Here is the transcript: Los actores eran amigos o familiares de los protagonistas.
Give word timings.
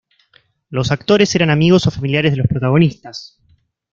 Los 0.71 0.89
actores 0.91 1.35
eran 1.35 1.51
amigos 1.51 1.85
o 1.85 1.91
familiares 1.91 2.31
de 2.31 2.37
los 2.39 2.47
protagonistas. 2.47 3.39